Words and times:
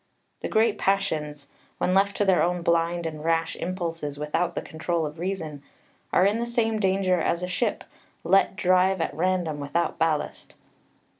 The 0.39 0.47
great 0.47 0.79
passions, 0.79 1.47
when 1.77 1.93
left 1.93 2.17
to 2.17 2.25
their 2.25 2.41
own 2.41 2.63
blind 2.63 3.05
and 3.05 3.23
rash 3.23 3.55
impulses 3.57 4.17
without 4.17 4.55
the 4.55 4.61
control 4.63 5.05
of 5.05 5.19
reason, 5.19 5.61
are 6.11 6.25
in 6.25 6.39
the 6.39 6.47
same 6.47 6.79
danger 6.79 7.21
as 7.21 7.43
a 7.43 7.47
ship 7.47 7.83
let 8.23 8.55
drive 8.55 8.99
at 8.99 9.13
random 9.13 9.59
without 9.59 9.99
ballast. 9.99 10.55